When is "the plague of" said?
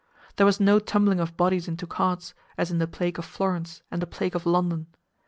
2.79-3.25, 4.01-4.47